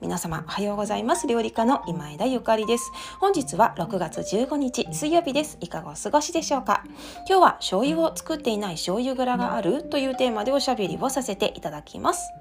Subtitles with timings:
[0.00, 1.26] 皆様おはようございます。
[1.26, 2.90] 料理家の今枝ゆかりです。
[3.18, 5.58] 本日は6月15日水曜日です。
[5.60, 6.82] いかがお過ごしでしょうか？
[7.28, 12.32] 今日は醤油を作っていない醤油蔵があるというテーマでおしゃべりをさせていただきます。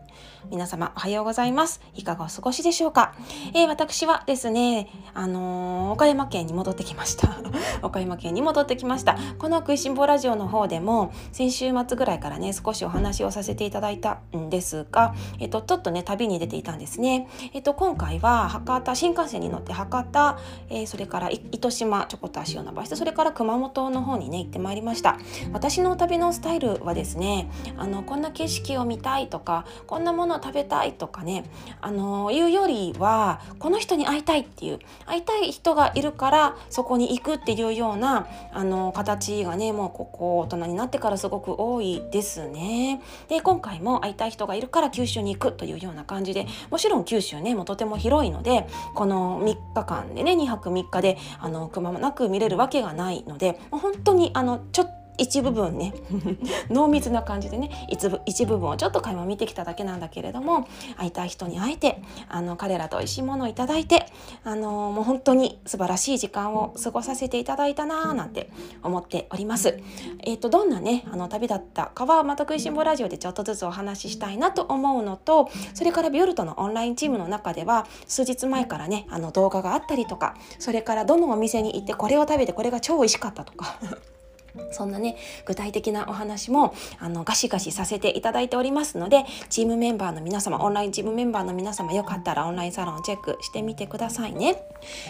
[0.49, 1.81] 皆様おはようございます。
[1.95, 3.13] いかがお過ごしでしょうか、
[3.53, 7.37] えー、私はですねあのー、岡山県に戻ってきました。
[7.83, 9.17] 岡山県に戻ってきました。
[9.37, 17.27] この食いしん坊ラジオの方でも先週末ぐらいからね少しお話をさせていただいたんですがえっとちょっとね旅に出ていたんですね。
[17.53, 20.37] えっと今回は博多新幹線に乗って博多、
[20.70, 25.17] えー、それから糸島ちょこっと足を伸ばしてそれから熊本の方にね行ってまいりました。
[25.53, 31.46] 私の旅のスタイルはですねあのこんな景色を見たいとかこんなもの食べたいとかね
[31.82, 43.01] あのいうよりはこの人に会いたいっていう会いたい人がいるからそこに行くっていうようなあの形がねもうここ大人になってからすごく多いですね。
[43.27, 55.93] で今回も会いたい人がいるから九州に行くというような感じでもちろん九州ねもうとても広いのでこの3日間でね2泊3日であのくまなく見れるわけがないので本当にあのちょっと一部分ね。
[56.70, 60.67] 濃密な感じでね一部一部分をちょっと垣間見てきただけなんだけれども
[60.98, 64.06] 会いたい人に会えてあの彼らと美味しいものをいただいて
[64.44, 68.50] あのもう本当に素晴らしい時間を過ごさせていただいたなーなんて
[68.84, 69.79] 思っております。
[70.23, 83.78] えっ、ー、とどんなねあの旅だったかはまた食いしん坊ラジオでちょっとずつお話ししたいなと思うのとそれからビオルトのオンラインチームの中では数日前からねあの動画があったりとかそれからどのお店に行ってこれを食べてこれが超美味しかったとか
[84.72, 94.63] そんなね具体的なお話もあのガシガシさせていただいておりますのでチームメンバーの皆様オンラインチームメンバーの皆様よかったらオンラインサロンをチェックしてみてくださいね。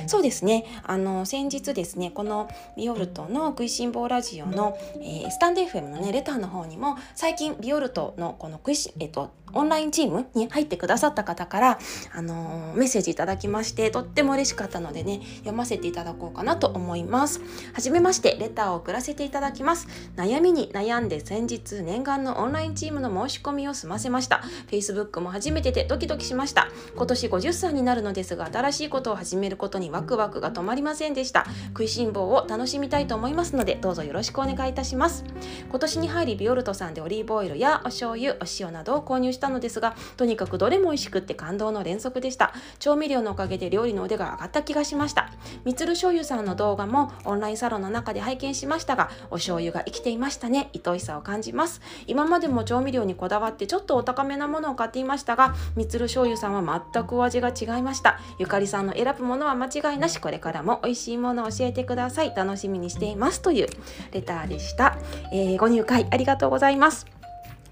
[0.07, 0.65] そうですね。
[0.83, 11.79] あの先日ですねこのビオルトの食いしん坊ラジオの、えー、スタンデー FM のねレターの方にも最近ビオルトのこの食いしえっとオンラインチームに入ってくださった方から、
[12.13, 17.41] あの、メッセージいただきましてとっても嬉しかったのでね読ませていただこうかなと思います。
[17.73, 19.87] はめましてレターを送らせていただきます。
[20.15, 24.41] 悩みに悩んで先日念願のオンラインチームの申し込みを済ませました。
[24.71, 26.67] Facebook も初めてでドキドキしました。
[26.95, 31.45] 今年50歳になるのですが新しいことを始めることにワクワクが止まりませんでした。
[31.67, 35.23] 食いしん坊を楽しみたいと思いますのでどうぞよろしくお願いいたします。
[35.69, 42.51] 今年に入りビオルトさんでオリーブオイルやお醤油お塩などを購入したのですがとにかくどれも美味しくって感動の連続でした。
[42.79, 45.31] 調味料のおかげで料理の腕が上がった気がしました。
[45.65, 50.69] みつる醤油さんの動画もオンラインサロンの中で拝見しましたがお醤油が生きていましたね。
[50.73, 51.81] 愛おしさを感じます。
[52.07, 58.19] 今までも調味料にこだわってちょっとお高めなものを買っていましたがみつる醤油さんは全くお味が違いました。
[58.37, 60.19] ゆかりさんの選ぶものは間違いなし。
[60.19, 62.33] これからも美味しいものを教えてください。
[62.35, 63.41] 楽しみにしています。
[63.41, 63.67] という
[64.11, 64.97] レターでした、
[65.31, 67.18] えー、ご入会ありがとうございます。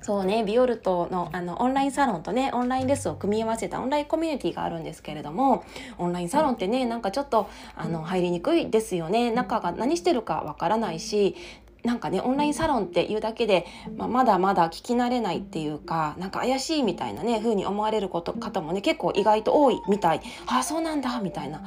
[0.02, 5.66] そうねビオルトのあのオンラインサロンとねオンラインレッスンを組み合わせたオンラインコミュニティがあるんですけれども
[5.98, 9.32] オンラインサロンってねなんかちょっとあの入りにくいですよね。
[9.32, 11.36] 中が何してるかわからないし
[11.88, 13.66] なんかねオンラインサロンっていうだけで、
[13.96, 20.22] まあ、まだまだ聞き慣れないっていうかなんか怪しいみたいなね風に思われること方もね結構意外と多いみたい。
[20.48, 21.60] ああそうなんだみたいな。
[21.60, 21.62] あ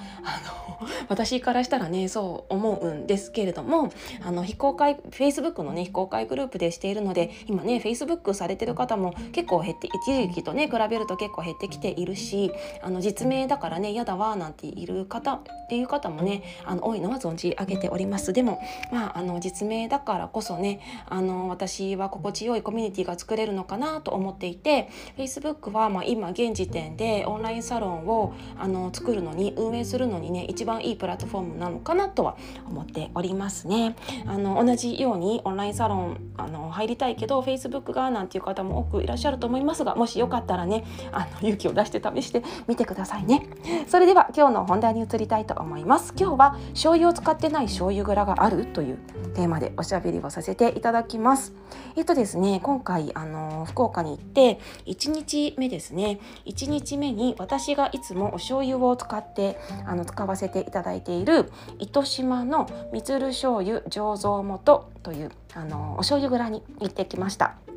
[0.70, 0.70] の
[1.08, 3.90] 私からしたらねそう思うんですけれども
[4.24, 12.52] あの非公開 Facebook のね非公開グループでしているので今ね Facebook されてる方も結構減って一時期とね比べると結構減ってきているし
[12.82, 18.32] あの実名だからね嫌だわなんている方っていう方もねあの多いのは存じ上げております。
[18.32, 18.60] でも
[18.92, 33.94] まああの実名だからからこそねあの私は心地よいコミュニティが作れるのかなと思っていて Facebook はまあ今現時点でオンラインサロンをあの作るのに運営するのにね一番いいプラットフォームなのかなとは思っておりますね。
[34.26, 43.46] あの同じようにオンラインサロンあの入りたいけど Facebook がなんていう方も多くいらっしゃると思いますがもしよかったらねあの勇気を出して試してみてくださいね。
[43.86, 46.14] それでは今日の本題に移りたいと思います。
[46.18, 48.98] 今日は醤油を使ってない醤油蔵があるという
[49.34, 51.52] テーマでおしゃべりをさせていただきます。
[51.96, 67.69] えっとですね今回あの福岡に行って1日目ですね1日目に私がいつもお醤油を使ってあの使わせていただいている糸島のみつる醤油醸造元というあのお醤油蔵に行ってきました。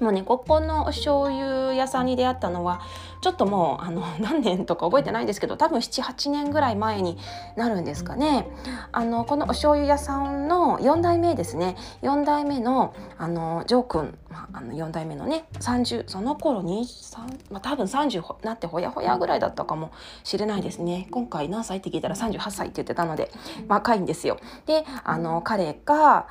[0.00, 2.80] もうねここのお醤油屋さんに出会ったのは
[3.20, 7.18] ちょっともうあの 何年とか覚えてないんですけど多分78年ぐらい前に
[7.56, 8.48] なるんですかね。
[8.92, 11.76] あのこのお醤油屋さんの4代目ですね。
[12.02, 17.18] 4代目のあのジョー君、まあ、あの4代目のね30その頃23、
[17.50, 19.90] まあ、多分30なってほやほやぐらいだったかも
[20.22, 21.08] しれないですね。
[21.10, 23.30] 今回何歳って聞いたら38歳って言ってたので
[23.68, 24.38] 若いんですよ。
[24.66, 26.26] であの彼が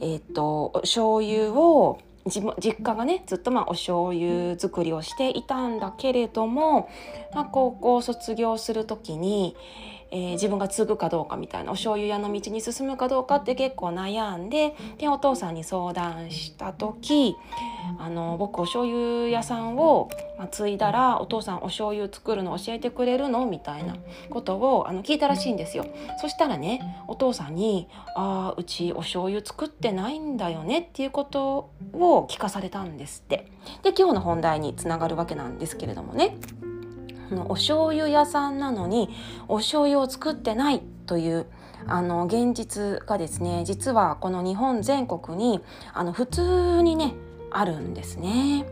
[0.00, 6.88] えっ、と醤油を実家がねずっとまあお醤油作りをしていたんだけれども、
[7.34, 9.56] まあ、高校卒業する時に、
[10.10, 17.36] えー、自分が継ぐかどうかみたいなお醤油屋の道に進むかどうかって結構悩んででお父さんに相談した時
[17.98, 20.10] あの僕お醤油屋さんを
[20.50, 23.96] 継いだらお父さんお醤油作るの教えてくれるのみたいな
[24.30, 25.86] ことをあの聞いたらしいんですよ。
[26.20, 33.46] そしたらねお父さんに「ああうちお醤油作ってないんだよね」っていうことを聞かされたんですって。
[33.82, 36.36] で今日の本題につながるわけなんですけれどもね。
[37.34, 39.08] のお醤油屋さんなのに
[39.48, 41.46] お醤油を作ってないという
[41.86, 45.60] あの現実がですね実はこの日本全国に
[45.92, 47.14] あの普通にね
[47.50, 48.66] あるんですね。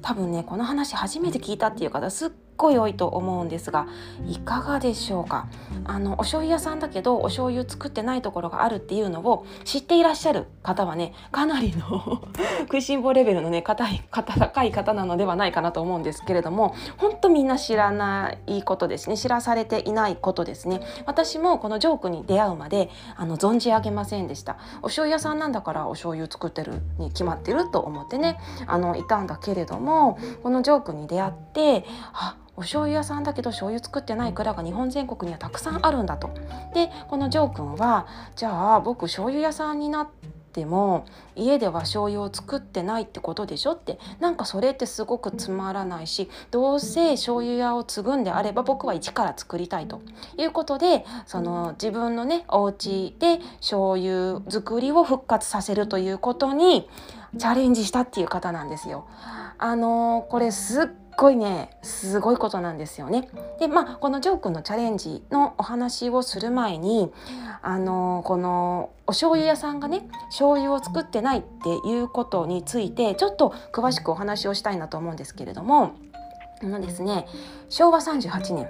[0.00, 3.86] 多分ねこの話初めて聞いたっていう方すっごい多いと思うんですが
[4.26, 5.48] いかがでしょうか？
[5.84, 12.22] あのお醤油屋さんだけどお醤油作ってないところがあるっていうのを知っていらっしゃる方はねかなりの
[12.62, 19.16] 食いしん坊レベルのね硬い高い方なのではないかなと思うんですけれども本当みんな知らないことですね。
[19.16, 20.80] 知らされていないことですね。
[21.06, 24.56] 私もこのジョークに出会うまであの存じ上げませんでした。
[24.82, 36.30] お醤油屋さんなんだからお醤油作ってるに決まってると思ってねあのいたんだけれどもこのジョークに出会ってあお醤油屋さんだけど醤油作ってない蔵が日本全国にはたくさんあるんだと。
[36.74, 38.06] でこのジョー君は
[38.36, 40.08] じゃあ僕醤油屋さんになっ
[40.52, 50.02] ても家では醤油を作ってないってことでしょってなんかそれってすごくつまらないしどうせ醤油屋を継ぐんであれば僕は一から作りたいと
[50.36, 56.86] いうことでその自分のねお家で醤油作りを復活させるということに
[57.38, 59.06] チャレンジしたっていう方なんですよ。
[59.56, 60.86] あのー、これすっ
[61.16, 63.28] ごいねすごいことなんですよね。
[63.58, 67.12] でまあこのジョー君のチャレンジのお話をする前に
[67.62, 75.94] あのこのお醤油屋さんがね醤油を作ってないっていうことについてちょっと詳しくお話をしたいなと思うんですけれども
[76.62, 77.26] あのですね
[77.68, 78.68] 昭和38年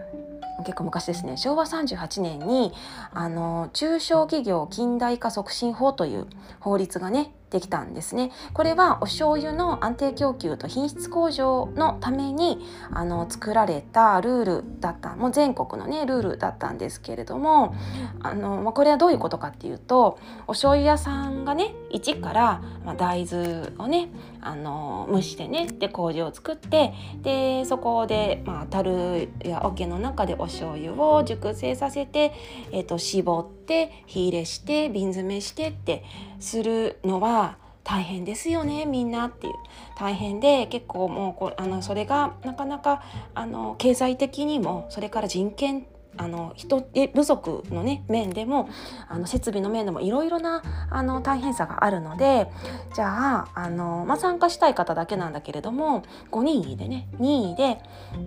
[0.65, 2.73] 結構昔ですね昭和38年に
[3.13, 6.27] あの中小企業近代化促進法という
[6.61, 8.33] 法律がねできたんですね。
[8.55, 17.75] これはお醤油の安定供給と品質向上のためにあの作られたルールだったもう全国のねルールだったんですけれども
[18.23, 24.09] あの、まあ、これはどういうことかっていうとお醤油屋さんがね一から、まあ、大豆をね
[24.41, 32.33] あの蒸してねで麹を作ってでそこで、まあ、樽や桶の中でお醤油を熟成させて、
[32.73, 36.03] えーと、絞って火入れして瓶詰めしてって
[36.43, 39.53] するのは大変ですよねみんなっていう。
[39.99, 43.03] 大変で結構もうこあのそれがなかなか
[43.35, 45.87] あの経済的にもそれから人権
[46.17, 48.69] あの人不足の、ね、面でも
[49.09, 52.49] あの設備の面でもいろいろなあの大変さがあるので
[52.95, 57.79] じゃああの、まあ、参加したい方だけなんだけれども5人でね任意で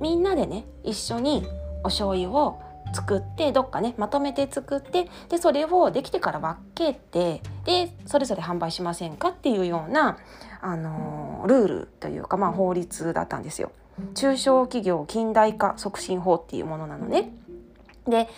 [0.01, 1.45] みんなでね一緒に
[1.81, 2.61] お醤油を
[2.95, 10.17] 作ってどっかねまとめて作ってでそれをできてから分けてでそれぞれ販売しませんかっていうような、
[10.61, 13.71] あのー、ルールというか、まあ、法律だったんですよ。
[14.13, 17.33] 中小企業近代化促進法っていうものなのね。
[18.07, 18.29] で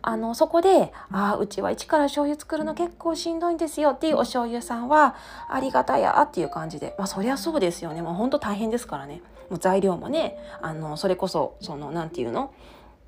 [0.00, 5.16] あのそこで「ああうちは一から醤油作るの結構しんどいんですよ」っていうお醤油さんは
[5.50, 6.94] 「ありがたや」っていう感じで。
[6.98, 8.00] まあそりゃそうですよね。
[8.00, 9.20] もうほんと大変ですからね。
[9.50, 12.52] もう材料もねあのそれこそその何て言うの？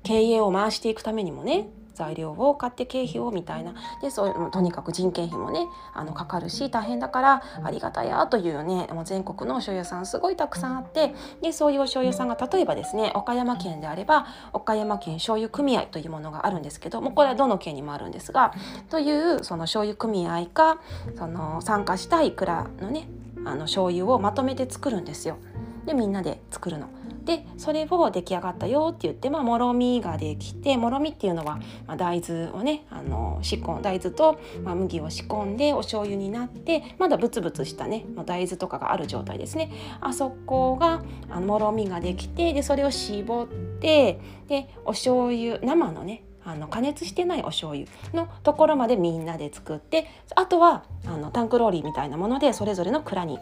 [0.03, 18.53] 経営を回していくためにもね材料を買って経費をみたいなでそういうとにかく人件費もねあのかかるし大変だからありがたやというねもう全国のお醤油屋さんすごいたくさんあってでそういうお醤油屋さんが例えばですね岡山県であれば岡山県醤油組合というものがあるんですけどもこれはどの県にもあるんですが
[18.89, 20.81] というその醤油組合か
[21.17, 23.07] その参加したい蔵のね
[23.45, 25.37] あの醤油をまとめて作るんですよ。
[25.85, 26.87] でみんなで作るの。
[27.25, 43.47] でそれを出来上がったよって言って、まあ、もろみができてもろみっていうのは、まあ、大豆をねあの仕込ん大豆と、まあ、麦を仕込んでお醤油になってまだブツブツしたね大豆とかがある状態ですねあそこがあのもろみができてでそれを絞っ
[43.79, 53.37] てでお醤油生のねあの加熱してないお醤油のところまでみんなで作ってあとはあのタンクローリーみたいなものでそれぞれの蔵に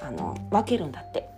[0.00, 1.33] あの分けるんだって。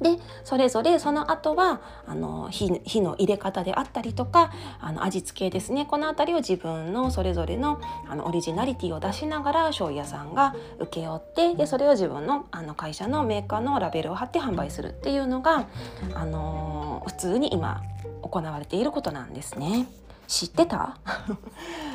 [0.00, 15.66] でそれぞれその後はあの火火の入れ方であったりとかあの味付けですねこの辺りを自分のそれぞれのあのオリジナリティを出しながら醤油屋さんが請け負ってでそれを自分のあの会社のメーカーのラベルを貼って販売するっていうのが、
[16.14, 17.82] あの普通に今
[18.22, 19.86] 行われていることなんですね。
[20.26, 20.96] 知ってた？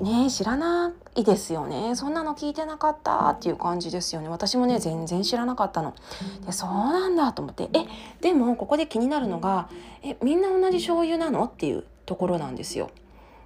[0.00, 1.94] ね知らないですよね。
[1.96, 4.28] そんなの聞いてなかったっていう感じですよね。
[4.28, 5.94] 私もね全然知らなかったの。
[6.44, 7.68] でそうなんだと思って。
[7.72, 7.86] え
[8.20, 9.68] でもここで気になるのが
[10.02, 12.90] えみんな同じ醤油なのっていうところなんですよ。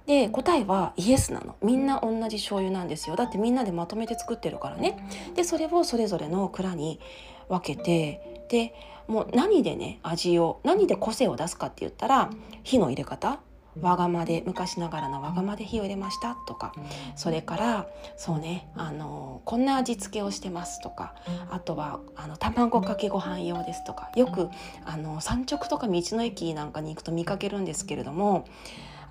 [0.05, 1.55] で答えはイエスなの。
[1.61, 3.15] みんな同じ醤油なんですよ。
[3.15, 5.07] だってみんなでまとめて作ってるからね。
[5.35, 6.99] でそれをそれぞれの蔵に
[7.47, 8.73] 分けてで
[9.07, 12.29] もう何でね味を何で個性を出すかって言ったら
[12.63, 13.39] 火の入れ方
[13.79, 16.73] わがまで昔ながらのわがまで火を入れましたとか
[17.15, 17.87] それから
[18.17, 21.15] そうねあのこんな味付けをしてますとか
[21.49, 24.49] あとはあの卵かけご飯用ですとかよく
[24.85, 28.45] あの産直とか道の駅なんかに行くと見かけるんですけれども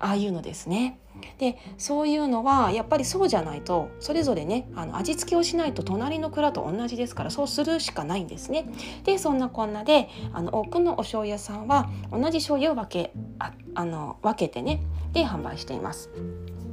[0.01, 0.97] ああいうのですね。
[1.37, 8.65] でそういうのはやっぱりそうじゃないとそれぞれねあの味付けをしないと隣の蔵と同じですからそうするしかないんですね。
[9.03, 14.81] でそんなこんなであの多くのお醤油屋さんは同じ醤油を分けああの分けてね
[15.13, 16.09] で販売しています。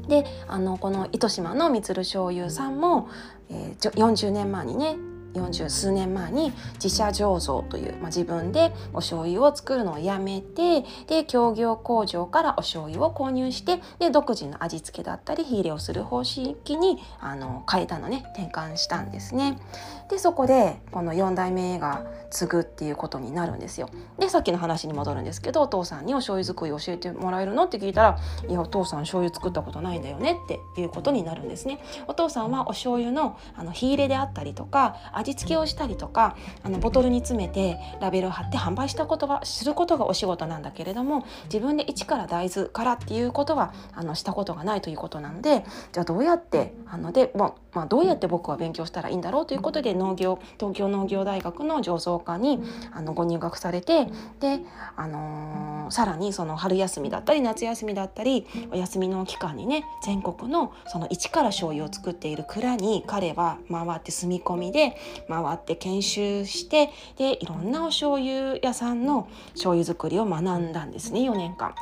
[0.09, 3.09] であのこの糸島のみつる醤油さんも、
[3.51, 4.97] えー、40年前にね
[5.39, 19.59] 40数年前に自社醸造という、まあ、自分でお醤油を作るのをやめてで協業工場からお醤油を購入してで独自の味付けだったり火入れをする方式にあの変えたのね転換したんですね。
[20.09, 23.89] でそこでこの4代目が継ぐっていうことになるんですよ。
[24.19, 31.81] でさっきの話に戻るんですけどお父さんにお醤油作り教えてもらえるのって聞いたら「いやお父さん醤油作ったことないんだよね」っていうことになるんですね。
[32.07, 54.07] お父さんはお醤油のあの火入れであったりとか味付けをしたりとかあのボトルに詰めてラベルを貼って販売したことはすることがお仕事なんだけれども自分で一から大豆からっていうことはあのしたことがないということなのでじゃあどうやってあので、ままあ、どうやって僕は勉強したらいいんだろうということで農業東京農業大学の醸造科にあのご入学されて
[54.41, 54.63] で、
[54.97, 64.97] あのー、さらにその春休みだったり夏休みだったりお休みの期間にね全国のその一から醤油を作っている蔵に彼は回って住み込みで
[65.29, 71.77] 回って研修してでいろんなお醤油屋さんの醤油作りを学んだんですね4年間。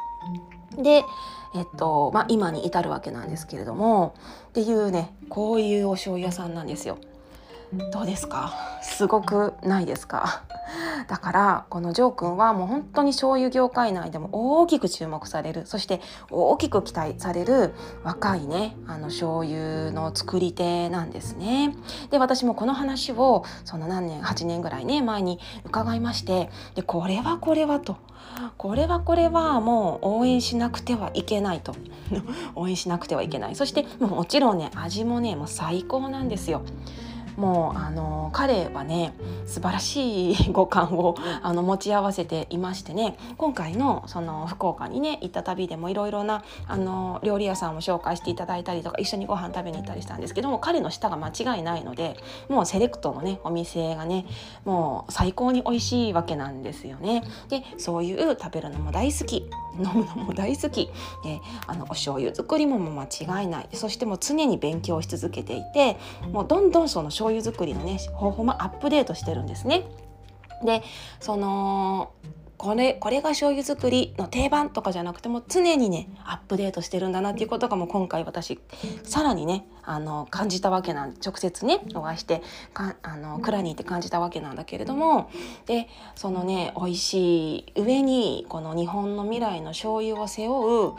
[0.76, 1.04] で
[1.56, 4.14] えっとまあ、今に至るわけなんですけれども
[4.48, 6.98] っていうねこういうお醤油屋さんなんですよ。
[7.92, 8.52] どうですか？
[8.82, 10.42] すごくないですか？
[11.08, 21.74] だからこのジョー君はもう本当に醤油業界内でも大きく注目されるそして大きく期待される若いねあの醤油の作り手なんですね。
[22.10, 27.96] で私もこの話をその何年8年ぐらいね前に伺いましてでこれはこれはと。
[28.58, 31.74] これはこれはもう応援しなくてはいけないと
[32.54, 36.60] 応援しなくてはいけないそしてもちろんね味もねもう最高なんですよ。
[37.36, 39.14] もうあの彼はね
[39.46, 52.16] 素晴らしい五感をあの持ち合わせていましてね今回のその福岡にね行った旅でもいろいろなあの料理屋さんを紹介していただいたりとか一緒にご飯食べに行ったりしたんですけども彼の舌が間違いないので
[52.48, 54.26] もうセレクトのねお店がね
[54.64, 57.22] もう最高に美味しいわけなんですよね。
[57.48, 60.90] でそういう食べるのも大好き飲むのも大好き
[61.26, 65.96] えあのお醤油作りも間違いないそしてもう常に勉強し続けていて
[66.32, 69.86] もうどんどんその醤油作りのね方法もアップデートしてるんですね。
[70.64, 70.82] で
[71.20, 72.12] その
[72.58, 78.58] これこれが醤油作りの定番とかじゃなくても常にねアップデートしてるんだなっていうことがもう今回私
[79.02, 85.30] さらにねあの感じたわけなんで直接ねお会いしてかあの蔵に行って感じたわけなんだけれども
[85.66, 90.92] でそのね美味しい上にこの日本の未来の醤油を背負う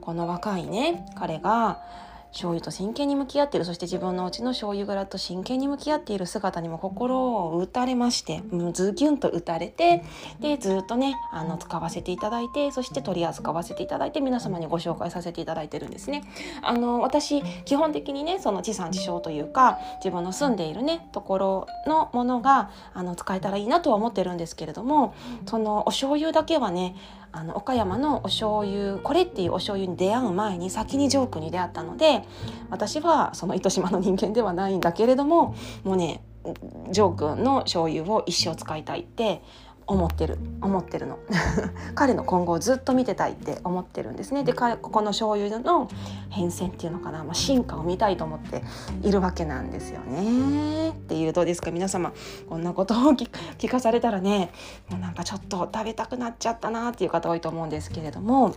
[0.00, 1.82] この若いね彼が
[2.32, 10.02] 醤油と真剣に向き合っているそして自分のうちの醤油蔵と真剣に向き合っている姿にも心を打たれましてもうズキュンと打たれて
[10.40, 16.24] でずっとねあの使わせていただいてそして取り扱わせていただいて皆様にご紹介させていただいてるんですね。
[16.62, 25.14] あの私基本的にねその地産地消というか自分の住んでいるねところのものがあの使えたらいいなとは思ってるんですけれども
[25.46, 26.96] そのお醤油だけはね
[27.32, 32.24] あの岡山のお醤油これっていうお醤油に出会う前に先にジョークに出会ったので
[32.70, 36.22] 私はその糸島の人間ではないんだけれどももうね
[36.90, 39.42] ジョークの醤油を一生使いたいって
[39.86, 41.18] 思ってる思ってるの。
[41.94, 44.44] 彼の今後をずっと見てたいって思ってるんですね。
[44.44, 45.88] でここの醤油の
[46.30, 48.62] 変遷っていうのかな、まあ、進化を見たいと思って
[49.02, 50.90] いるわけなんですよね。
[50.90, 51.70] っていうどうですか？
[51.70, 52.12] 皆様
[52.48, 54.52] こんなことを聞かされたらね
[54.90, 58.54] もうなんかちょっと食べたくなっちゃったなっていう方多いと思うんですけれども。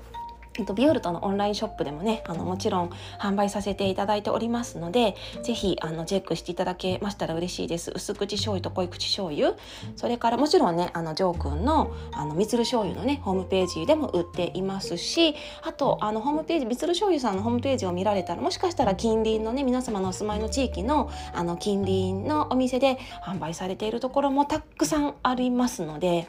[0.63, 7.91] と、ビオルトのオンラインショップでもねあのもちろん販売させていただいておりますので是非あのチェックしていただけましたら嬉しいです。
[7.93, 9.55] 薄口醤油と濃い口醤油。
[9.95, 26.27] それからもちろんねあのジョー君のあのみつる醤油のねホームページでも売っていますしあとあのホームページみつる醤油さんのホームページを見られたらもしかしたら近隣のね皆様のお住まいの地域のあの近隣のお店で販売されているところもたくさんありますので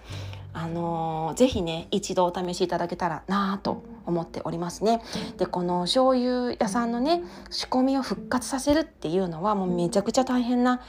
[0.53, 5.03] あのー、ぜひね一度お試しいただけたらなと思っておりますね。
[5.37, 10.81] でこの醤油屋さんのね仕込みを復活させるっていうのはもうめちゃくちゃ大変な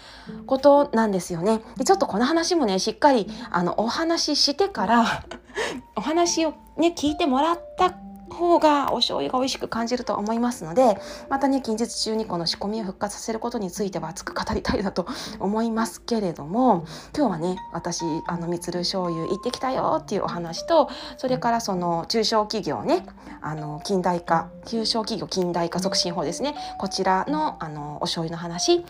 [0.45, 1.61] ことなんですよね。
[1.77, 5.23] でちょっとこの話もねしっかりあのお話ししてから
[5.95, 8.06] お話をね聞いてもらった
[8.37, 10.97] 方がお醤油が美味しく感じると思いますので
[11.29, 15.05] またね近日中にこの仕込みを復活させることについては熱く語りたいなと
[15.39, 23.05] 思いますけれども今日はね私あのみつる醤油行ってきたよっていうお話とそれからその中小企業ね
[23.41, 26.55] あの近代化中小企業近代化促進法ですね。
[26.77, 28.85] こちらのあのお醤油の話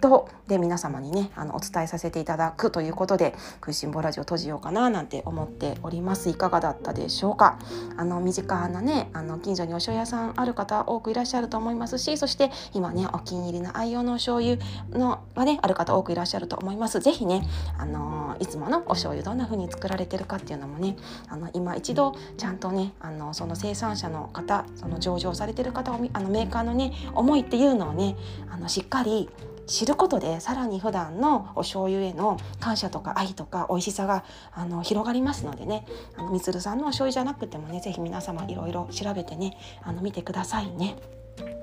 [0.00, 6.28] とで皆様にねあのお伝えさせていただくということで「食いしん坊ラジオ」閉じようかななんて思っております。
[6.28, 7.58] いかがだったでしょうか？
[7.96, 14.56] あの身近なねねあの近所にお醤油屋さんある方多くいらっしゃると思いますしそして今ねお気に入りの愛用のお醤油
[14.90, 17.00] のがねある方多くいらっしゃると思います。
[17.00, 20.96] 是非ねあのいつものお醤油どんな風に作られてるかっていうのもね
[21.28, 28.16] あの今一度ちゃんとねあのその生産者の方その上場されてる方をあのメーカーのね思いっていうのをね
[28.50, 29.28] あのしっかり
[29.68, 40.96] 知ることでさらに普段のお醤油への感謝とか愛とか美味しさがあの広がりますのでねあのみつるさんのお醤油じゃなくてもね是非皆様いろいろ調べてねあの見てくださいね。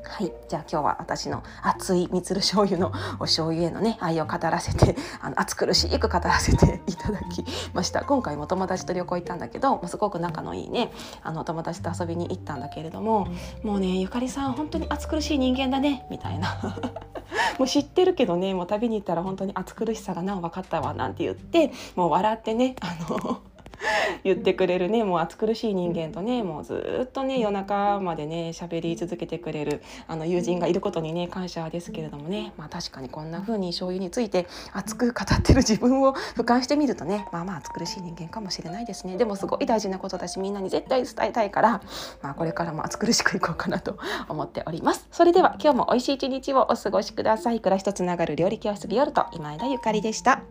[0.08, 7.44] はい、じゃあ今日は私の熱いみつる醤油のお醤油へのね愛を語らせてあの暑苦しく語らせていただき
[7.74, 8.04] ました。
[8.04, 10.92] 今回も友達と旅行行ったんだけどすごく仲のいいね
[11.24, 13.28] あの友達と遊びに行ったんだけれども
[13.64, 16.60] もうねゆかりさん本当に暑苦しい人間だねみたいな。
[17.58, 23.40] もう知ってるけどねもう旅に行ったら本当に暑苦しさがなお分かったわなんて言ってもう笑ってねあの
[24.24, 32.54] 言ってくれるねもう暑苦しい人間とねもうずっとね夜中までね喋り続けてくれるあの友人がいることにね感謝ですけれどもね。
[32.58, 39.18] まあ確かにこんな風に醤油について熱く語ってる自分を俯瞰してみるとねまあまあ暑苦しい人間かもしれないですね。
[39.18, 41.82] でもすごい大事なことだしみんなに絶対伝えたいから
[42.22, 43.98] まあこれからも暑苦しくいこうかなと
[44.30, 45.08] 思っております。
[45.12, 47.60] それでは今日も美味しい一日をお過ごしください。
[47.60, 50.42] 暮らしとつながる料理教室ビオルト今枝ゆかりでした。